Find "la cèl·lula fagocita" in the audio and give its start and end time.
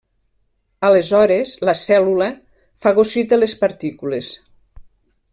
1.69-3.39